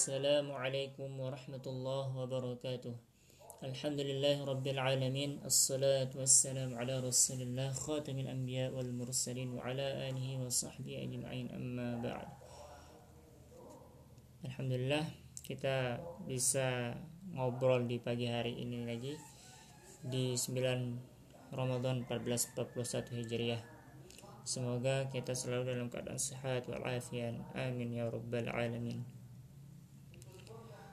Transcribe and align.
Assalamualaikum 0.00 1.12
warahmatullahi 1.12 2.16
wabarakatuh. 2.16 2.96
Alhamdulillah 3.60 4.48
Rabbil 4.48 4.80
Alamin. 4.80 5.44
Assalatu 5.44 6.24
wassalamu 6.24 6.80
ala 6.80 7.04
rasulillah 7.04 7.68
Khatamil 7.68 8.32
anbiya 8.32 8.72
wal 8.72 8.88
mursalin 8.96 9.52
Wa 9.52 9.68
ala 9.68 10.08
alihi 10.08 10.40
wa 10.40 10.48
sahbihi 10.48 11.04
ajma'in 11.04 11.52
Amma 11.52 12.00
ba'd. 12.00 12.32
Alhamdulillah 14.48 15.04
Kita 15.44 16.00
bisa 16.24 16.96
ngobrol 17.36 17.84
di 17.84 18.00
pagi 18.00 18.24
hari 18.24 18.56
ini 18.56 18.88
lagi 18.88 19.20
Di 20.00 20.32
9 20.32 21.52
Ramadan 21.52 22.08
1441 22.08 23.20
Hijriah. 23.20 23.60
Semoga 24.48 25.12
kita 25.12 25.36
selalu 25.36 25.76
dalam 25.76 25.92
keadaan 25.92 26.16
sehat 26.16 26.64
walafiat. 26.72 27.36
Amin 27.52 27.92
ya 27.92 28.08
rabbal 28.08 28.48
alamin. 28.48 29.19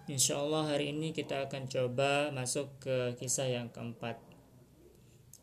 Insya 0.08 0.40
Allah 0.40 0.72
hari 0.72 0.96
ini 0.96 1.12
kita 1.12 1.52
akan 1.52 1.68
coba 1.68 2.32
masuk 2.32 2.80
ke 2.80 3.20
kisah 3.20 3.52
yang 3.52 3.68
keempat. 3.68 4.16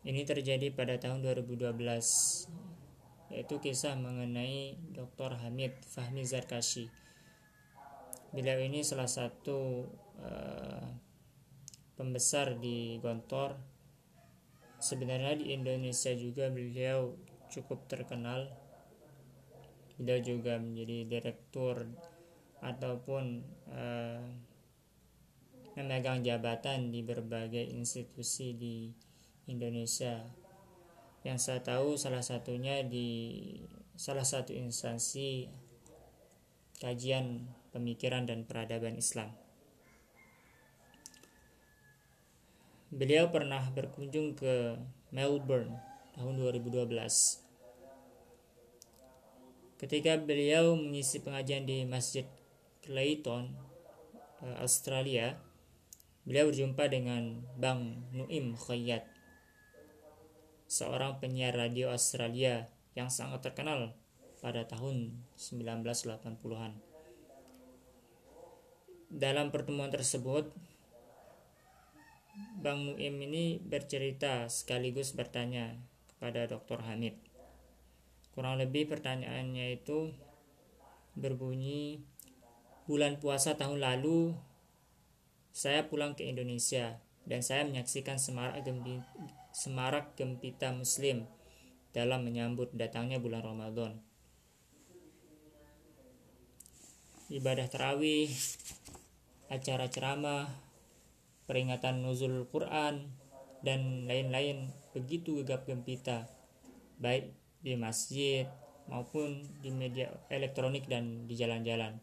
Ini 0.01 0.25
terjadi 0.25 0.73
pada 0.73 0.97
tahun 0.97 1.21
2012 1.21 1.69
yaitu 3.29 3.61
kisah 3.61 3.93
mengenai 3.93 4.73
Dr. 4.89 5.37
Hamid 5.37 5.85
Fahmi 5.85 6.25
Zarkashi. 6.25 6.89
Beliau 8.33 8.57
ini 8.57 8.81
salah 8.81 9.05
satu 9.05 9.85
uh, 10.25 10.89
pembesar 11.93 12.57
di 12.57 12.97
Gontor. 13.05 13.61
Sebenarnya 14.81 15.45
di 15.45 15.53
Indonesia 15.53 16.09
juga 16.17 16.49
beliau 16.49 17.13
cukup 17.53 17.85
terkenal 17.85 18.49
beliau 20.01 20.19
juga 20.25 20.57
menjadi 20.57 21.05
direktur 21.05 21.85
ataupun 22.65 23.45
uh, 23.69 24.54
memegang 25.75 26.23
jabatan 26.23 26.89
di 26.89 27.03
berbagai 27.03 27.61
institusi 27.61 28.55
di 28.55 28.89
Indonesia 29.45 30.23
yang 31.27 31.37
saya 31.37 31.61
tahu 31.61 31.99
salah 31.99 32.23
satunya 32.23 32.81
di 32.81 33.43
salah 33.95 34.23
satu 34.23 34.55
instansi 34.55 35.51
kajian 36.79 37.47
pemikiran 37.75 38.27
dan 38.27 38.47
peradaban 38.47 38.95
Islam. 38.99 39.31
Beliau 42.95 43.27
pernah 43.27 43.67
berkunjung 43.75 44.39
ke 44.39 44.79
Melbourne 45.11 45.75
tahun 46.15 46.39
2012 46.39 47.45
Ketika 49.75 50.15
beliau 50.15 50.79
mengisi 50.79 51.19
pengajian 51.19 51.67
di 51.67 51.83
Masjid 51.83 52.23
Clayton, 52.79 53.51
eh, 54.39 54.57
Australia, 54.63 55.35
beliau 56.25 56.49
berjumpa 56.49 56.89
dengan 56.89 57.45
Bang 57.55 58.09
Nuim 58.11 58.57
Khayyat, 58.57 59.05
seorang 60.67 61.21
penyiar 61.21 61.53
radio 61.53 61.93
Australia 61.93 62.67
yang 62.97 63.13
sangat 63.13 63.45
terkenal 63.45 63.93
pada 64.41 64.65
tahun 64.65 65.21
1980-an. 65.37 66.73
Dalam 69.13 69.53
pertemuan 69.53 69.93
tersebut, 69.93 70.49
Bang 72.59 72.83
Nuim 72.83 73.15
ini 73.21 73.61
bercerita 73.61 74.49
sekaligus 74.49 75.15
bertanya 75.15 75.77
kepada 76.09 76.49
Dr. 76.49 76.83
Hamid 76.83 77.15
kurang 78.35 78.59
lebih 78.59 78.91
pertanyaannya 78.91 79.79
itu 79.79 80.11
berbunyi 81.15 82.03
bulan 82.83 83.15
puasa 83.15 83.55
tahun 83.55 83.79
lalu 83.79 84.35
saya 85.55 85.87
pulang 85.87 86.19
ke 86.19 86.27
Indonesia 86.27 86.99
dan 87.23 87.39
saya 87.39 87.63
menyaksikan 87.63 88.19
semarak, 88.19 88.59
gempi, 88.67 88.99
semarak 89.55 90.11
gempita 90.19 90.75
muslim 90.75 91.23
dalam 91.95 92.27
menyambut 92.27 92.75
datangnya 92.75 93.23
bulan 93.23 93.39
Ramadan. 93.39 94.03
Ibadah 97.31 97.71
terawih, 97.71 98.27
acara 99.47 99.87
ceramah, 99.87 100.51
peringatan 101.47 102.03
nuzul 102.03 102.51
Quran, 102.51 103.15
dan 103.63 104.05
lain-lain 104.11 104.69
begitu 104.91 105.39
gegap 105.41 105.63
gempita, 105.65 106.27
baik 106.99 107.31
di 107.63 107.79
masjid 107.79 108.45
maupun 108.91 109.41
di 109.63 109.71
media 109.71 110.11
elektronik 110.27 110.85
dan 110.85 111.25
di 111.25 111.33
jalan-jalan. 111.33 111.97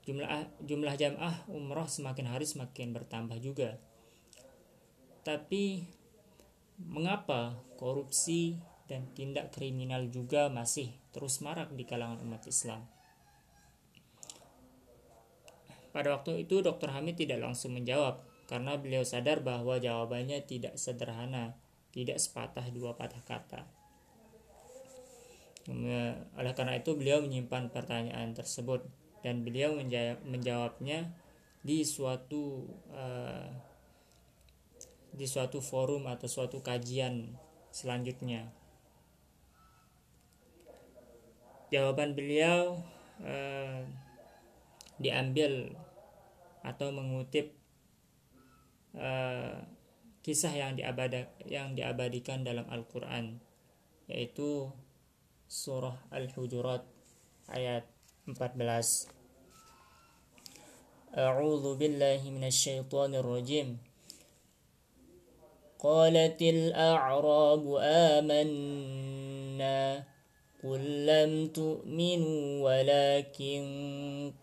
Jumlah 0.00 0.48
jumlah 0.64 0.94
jamaah 0.96 1.44
umroh 1.52 1.84
semakin 1.84 2.32
hari 2.32 2.48
semakin 2.48 2.96
bertambah 2.96 3.36
juga. 3.38 3.76
Tapi 5.20 5.84
mengapa 6.80 7.60
korupsi 7.76 8.56
dan 8.88 9.06
tindak 9.12 9.52
kriminal 9.52 10.08
juga 10.08 10.48
masih 10.48 10.90
terus 11.12 11.44
marak 11.44 11.70
di 11.76 11.84
kalangan 11.84 12.24
umat 12.24 12.42
Islam? 12.48 12.88
Pada 15.90 16.14
waktu 16.14 16.46
itu 16.46 16.62
Dr. 16.62 16.94
Hamid 16.94 17.18
tidak 17.18 17.42
langsung 17.42 17.74
menjawab 17.74 18.22
karena 18.46 18.78
beliau 18.78 19.06
sadar 19.06 19.42
bahwa 19.42 19.78
jawabannya 19.78 20.42
tidak 20.46 20.78
sederhana, 20.78 21.54
tidak 21.94 22.18
sepatah 22.18 22.66
dua 22.70 22.94
patah 22.94 23.22
kata. 23.22 23.62
Oleh 26.34 26.54
karena 26.58 26.74
itu 26.78 26.98
beliau 26.98 27.22
menyimpan 27.22 27.70
pertanyaan 27.70 28.34
tersebut 28.34 28.86
dan 29.20 29.44
beliau 29.44 29.76
menjawabnya 30.24 31.12
di 31.60 31.84
suatu 31.84 32.64
uh, 32.92 33.48
di 35.10 35.26
suatu 35.26 35.58
forum 35.58 36.08
atau 36.08 36.30
suatu 36.30 36.62
kajian 36.62 37.36
selanjutnya. 37.74 38.48
Jawaban 41.70 42.16
beliau 42.16 42.80
uh, 43.22 43.82
diambil 44.98 45.74
atau 46.60 46.92
mengutip 46.92 47.56
uh, 48.96 49.60
kisah 50.20 50.52
yang 50.52 50.76
diabada 50.76 51.32
yang 51.48 51.72
diabadikan 51.72 52.44
dalam 52.44 52.68
Al-Qur'an 52.68 53.40
yaitu 54.10 54.68
surah 55.50 55.96
Al-Hujurat 56.14 56.84
ayat 57.50 57.89
14 58.28 59.08
A'udzu 61.16 61.74
billahi 61.80 62.30
minasy 62.30 62.76
syaithanir 62.76 63.24
rajim 63.24 63.78
قالت 65.80 66.42
الأعراب 66.42 67.64
آمنا 68.20 70.04
قل 70.64 71.06
لم 71.08 71.48
تؤمنوا 71.48 72.60
ولكن 72.60 73.62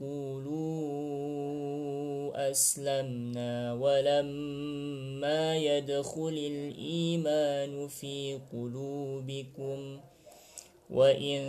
قولوا 0.02 0.82
أسلمنا 2.52 3.74
ولما 3.74 5.58
يدخل 5.58 6.38
الإيمان 6.52 7.88
في 7.88 8.40
قلوبكم 8.52 9.98
ۖ 9.98 10.17
وإن 10.93 11.41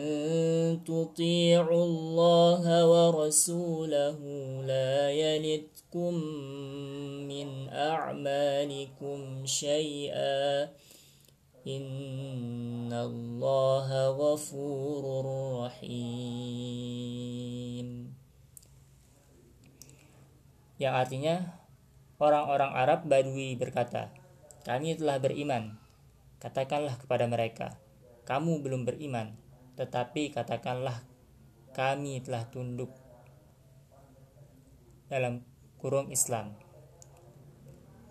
تطيعوا 0.87 1.83
الله 1.83 2.63
ورسوله 2.87 4.19
لا 4.63 5.11
يلتكم 5.11 6.13
من 7.27 7.69
أعمالكم 7.69 9.19
شيئا 9.45 10.71
إن 11.67 12.93
الله 12.93 13.87
غفور 14.15 15.03
رحيم 15.65 16.93
yang 20.83 20.99
artinya 20.99 21.63
orang-orang 22.19 22.71
Arab 22.75 23.07
Badui 23.07 23.55
berkata, 23.55 24.11
kami 24.67 24.99
telah 24.99 25.15
beriman. 25.15 25.79
Katakanlah 26.43 26.99
kepada 26.99 27.23
mereka, 27.23 27.79
kamu 28.28 28.60
belum 28.60 28.84
beriman, 28.84 29.32
tetapi 29.80 30.36
katakanlah 30.36 31.00
kami 31.72 32.20
telah 32.20 32.44
tunduk 32.52 32.92
dalam 35.08 35.48
kurung 35.80 36.12
Islam. 36.12 36.52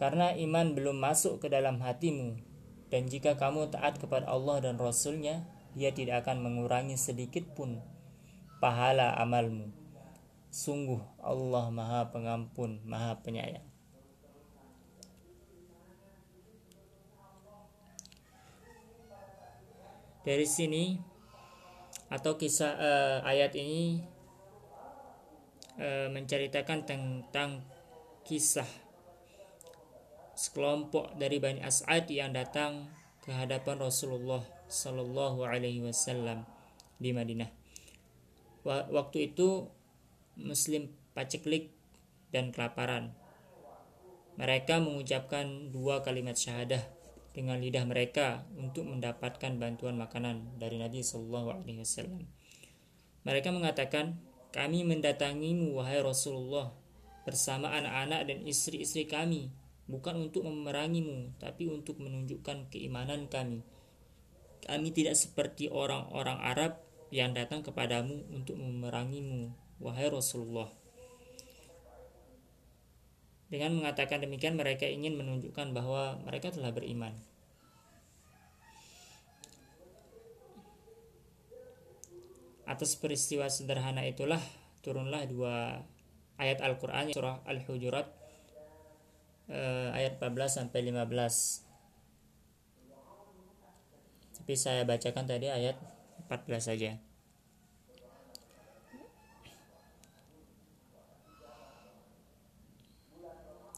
Karena 0.01 0.33
iman 0.33 0.73
belum 0.73 0.97
masuk 0.97 1.45
ke 1.45 1.53
dalam 1.53 1.77
hatimu, 1.85 2.41
dan 2.89 3.05
jika 3.05 3.37
kamu 3.37 3.69
taat 3.69 4.01
kepada 4.01 4.25
Allah 4.25 4.57
dan 4.57 4.81
Rasulnya, 4.81 5.45
ia 5.77 5.93
tidak 5.93 6.25
akan 6.25 6.41
mengurangi 6.41 6.97
sedikit 6.97 7.53
pun 7.53 7.77
pahala 8.57 9.13
amalmu. 9.21 9.69
Sungguh 10.49 10.97
Allah 11.21 11.69
maha 11.69 12.09
pengampun, 12.09 12.81
maha 12.81 13.21
penyayang. 13.21 13.76
Dari 20.27 20.43
sini 20.43 20.99
atau 22.11 22.35
kisah 22.35 22.75
uh, 22.75 23.17
ayat 23.23 23.55
ini 23.55 24.03
e, 25.79 26.11
menceritakan 26.11 26.83
tentang 26.83 27.63
kisah 28.27 28.67
sekelompok 30.35 31.15
dari 31.15 31.39
Bani 31.39 31.63
As'ad 31.63 32.11
yang 32.11 32.35
datang 32.35 32.91
ke 33.23 33.31
hadapan 33.31 33.79
Rasulullah 33.79 34.43
Sallallahu 34.67 35.47
Alaihi 35.47 35.79
Wasallam 35.79 36.43
di 36.99 37.15
Madinah. 37.15 37.47
Waktu 38.67 39.31
itu 39.31 39.71
Muslim 40.35 40.91
paceklik 41.15 41.71
dan 42.35 42.51
kelaparan. 42.51 43.15
Mereka 44.35 44.83
mengucapkan 44.83 45.71
dua 45.71 46.03
kalimat 46.03 46.35
syahadah 46.35 46.96
dengan 47.37 47.61
lidah 47.61 47.85
mereka 47.85 48.49
untuk 48.57 48.89
mendapatkan 48.89 49.61
bantuan 49.61 49.93
makanan 49.93 50.57
dari 50.57 50.81
Nabi 50.81 51.05
Sallallahu 51.05 51.61
Alaihi 51.61 51.85
Wasallam. 51.85 52.25
Mereka 53.21 53.53
mengatakan, 53.53 54.17
kami 54.49 54.81
mendatangimu 54.81 55.77
wahai 55.77 56.01
Rasulullah 56.01 56.73
bersama 57.29 57.69
anak-anak 57.77 58.25
dan 58.25 58.41
istri-istri 58.41 59.05
kami 59.05 59.53
bukan 59.85 60.17
untuk 60.17 60.49
memerangimu 60.49 61.37
tapi 61.37 61.69
untuk 61.69 62.01
menunjukkan 62.01 62.73
keimanan 62.73 63.29
kami. 63.29 63.61
Kami 64.65 64.89
tidak 64.89 65.13
seperti 65.13 65.69
orang-orang 65.69 66.41
Arab 66.41 66.81
yang 67.13 67.37
datang 67.37 67.61
kepadamu 67.61 68.25
untuk 68.33 68.57
memerangimu, 68.57 69.53
wahai 69.77 70.09
Rasulullah. 70.09 70.73
Dengan 73.47 73.79
mengatakan 73.79 74.19
demikian, 74.19 74.59
mereka 74.59 74.83
ingin 74.83 75.15
menunjukkan 75.15 75.71
bahwa 75.71 76.19
mereka 76.27 76.51
telah 76.51 76.75
beriman. 76.75 77.15
Atas 82.67 82.99
peristiwa 82.99 83.47
sederhana 83.47 84.03
itulah 84.03 84.43
turunlah 84.83 85.23
dua 85.23 85.79
ayat 86.35 86.59
Al-Quran 86.59 87.15
surah 87.15 87.39
Al-Hujurat 87.47 88.11
eh, 89.47 89.89
ayat 89.95 90.19
14 90.19 90.59
sampai 90.67 90.83
15. 90.91 91.07
Tapi 94.43 94.53
saya 94.59 94.83
bacakan 94.83 95.23
tadi 95.23 95.47
ayat 95.47 95.79
14 96.27 96.59
saja. 96.59 97.06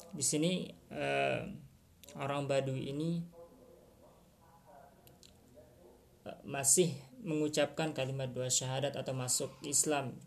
Di 0.09 0.23
sini 0.25 0.65
uh, 0.89 1.45
orang 2.17 2.49
Baduy 2.49 2.89
ini 2.89 3.21
uh, 6.25 6.39
masih 6.43 6.97
mengucapkan 7.21 7.91
kalimat 7.91 8.31
dua 8.31 8.49
syahadat 8.49 8.95
atau 8.97 9.13
masuk 9.13 9.51
Islam. 9.61 10.17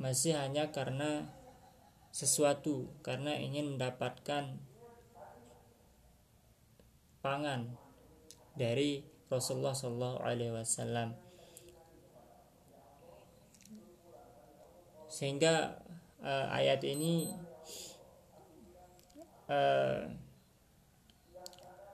Masih 0.00 0.34
hanya 0.34 0.72
karena 0.72 1.30
sesuatu 2.12 2.92
karena 3.00 3.36
ingin 3.38 3.76
mendapatkan 3.76 4.60
pangan 7.22 7.78
dari 8.58 9.06
Rasulullah 9.32 9.72
Shallallahu 9.72 10.18
Alaihi 10.20 10.52
Wasallam. 10.52 11.16
Sehingga 15.08 15.80
uh, 16.24 16.46
ayat 16.52 16.84
ini 16.84 17.32
uh, 19.46 20.06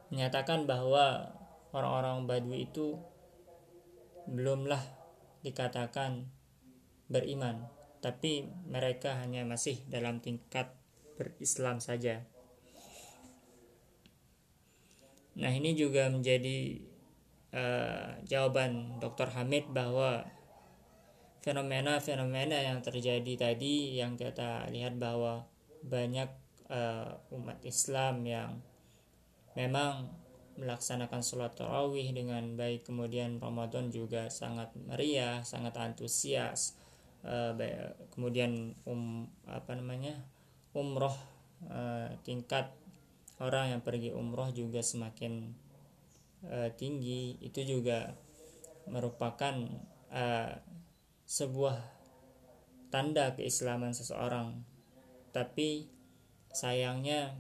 menyatakan 0.09 0.65
bahwa 0.65 1.37
orang-orang 1.73 2.25
Badui 2.25 2.65
itu 2.69 2.97
belumlah 4.29 4.81
dikatakan 5.45 6.29
beriman 7.09 7.69
tapi 7.99 8.47
mereka 8.69 9.19
hanya 9.19 9.43
masih 9.43 9.81
dalam 9.89 10.21
tingkat 10.21 10.71
berislam 11.17 11.81
saja 11.81 12.25
nah 15.39 15.49
ini 15.55 15.73
juga 15.79 16.11
menjadi 16.11 16.83
uh, 17.55 18.21
jawaban 18.27 18.99
Dr. 18.99 19.31
Hamid 19.33 19.71
bahwa 19.71 20.27
fenomena-fenomena 21.43 22.59
yang 22.59 22.83
terjadi 22.83 23.33
tadi 23.39 23.97
yang 23.97 24.19
kita 24.19 24.67
lihat 24.69 24.99
bahwa 24.99 25.47
banyak 25.87 26.29
uh, 26.69 27.19
umat 27.35 27.59
Islam 27.65 28.25
yang 28.25 28.61
memang 29.57 30.09
melaksanakan 30.59 31.23
sholat 31.23 31.55
tarawih 31.55 32.11
dengan 32.11 32.59
baik. 32.59 32.87
Kemudian 32.87 33.39
Ramadan 33.39 33.95
juga 33.95 34.27
sangat 34.29 34.75
meriah 34.75 35.41
sangat 35.47 35.79
antusias. 35.79 36.75
Uh, 37.23 37.55
kemudian 38.15 38.79
um 38.87 39.27
apa 39.51 39.75
namanya 39.75 40.23
umroh 40.71 41.15
uh, 41.67 42.15
tingkat 42.23 42.71
orang 43.43 43.75
yang 43.75 43.83
pergi 43.83 44.15
umroh 44.15 44.51
juga 44.51 44.83
semakin 44.83 45.55
uh, 46.47 46.71
tinggi. 46.75 47.39
Itu 47.43 47.63
juga 47.63 48.15
merupakan 48.91 49.55
uh, 50.11 50.53
sebuah 51.29 51.77
tanda 52.91 53.37
keislaman 53.37 53.95
seseorang. 53.95 54.65
Tapi 55.31 55.98
sayangnya 56.59 57.39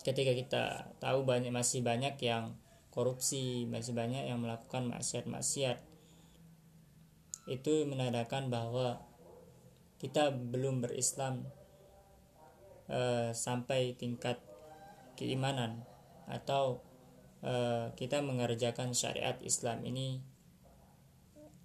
ketika 0.00 0.32
kita 0.32 0.62
tahu 0.96 1.28
banyak 1.28 1.52
masih 1.52 1.84
banyak 1.84 2.16
yang 2.24 2.56
korupsi 2.88 3.68
masih 3.68 3.92
banyak 3.92 4.24
yang 4.24 4.40
melakukan 4.40 4.88
maksiat-maksiat 4.88 5.84
itu 7.44 7.84
menandakan 7.84 8.48
bahwa 8.48 9.04
kita 10.00 10.32
belum 10.32 10.80
berislam 10.80 11.44
uh, 12.88 13.36
sampai 13.36 13.94
tingkat 14.00 14.40
keimanan 15.14 15.84
atau 16.24 16.80
uh, 17.44 17.92
kita 18.00 18.24
mengerjakan 18.24 18.96
syariat 18.96 19.36
Islam 19.44 19.84
ini 19.84 20.24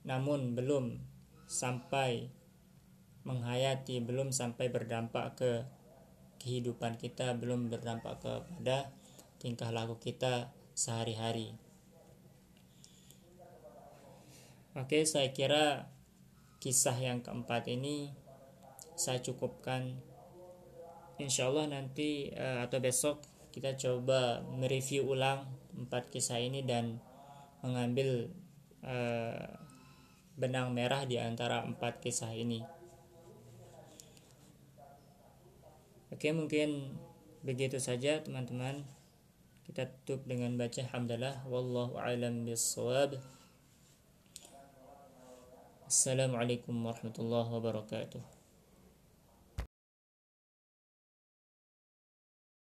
namun 0.03 0.51
belum 0.51 0.99
sampai 1.47 2.27
menghayati 3.23 4.03
belum 4.03 4.35
sampai 4.35 4.71
berdampak 4.71 5.35
ke 5.39 5.51
kehidupan 6.39 6.97
kita 6.97 7.35
belum 7.37 7.69
berdampak 7.69 8.21
kepada 8.21 8.89
tingkah 9.37 9.69
laku 9.69 9.97
kita 10.01 10.49
sehari-hari. 10.77 11.57
Oke, 14.77 15.01
saya 15.09 15.33
kira 15.33 15.89
kisah 16.61 16.93
yang 17.01 17.25
keempat 17.25 17.65
ini 17.65 18.13
saya 18.93 19.17
cukupkan. 19.21 19.97
Insya 21.17 21.49
Allah 21.49 21.65
nanti 21.65 22.29
uh, 22.37 22.61
atau 22.61 22.77
besok 22.77 23.25
kita 23.49 23.73
coba 23.73 24.45
mereview 24.45 25.01
ulang 25.09 25.49
empat 25.73 26.13
kisah 26.13 26.37
ini 26.37 26.61
dan 26.61 27.01
mengambil 27.65 28.29
uh, 28.85 29.49
benang 30.37 30.77
merah 30.77 31.09
di 31.09 31.17
antara 31.17 31.65
empat 31.65 31.97
kisah 31.97 32.37
ini. 32.37 32.76
Oke, 36.07 36.31
mungkin 36.31 36.95
begitu 37.43 37.83
saja 37.83 38.23
teman-teman. 38.23 38.87
Kita 39.67 39.91
tutup 40.07 40.23
dengan 40.23 40.55
baca 40.55 40.79
hamdalah 40.95 41.43
wallahu 41.43 41.99
alam 41.99 42.47
bissawab. 42.47 43.19
Assalamualaikum 45.83 46.71
warahmatullahi 46.79 47.51
wabarakatuh. 47.51 48.36